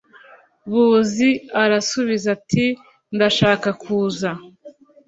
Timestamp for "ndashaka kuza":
3.15-4.29